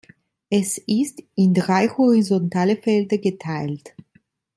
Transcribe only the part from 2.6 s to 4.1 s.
Felder geteilt.